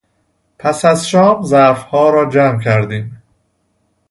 [0.59, 3.21] پس از شام ظرفها را جمع کردیم.